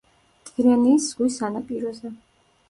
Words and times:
ტირენიის 0.49 1.05
ზღვის 1.09 1.37
სანაპიროზე. 1.43 2.13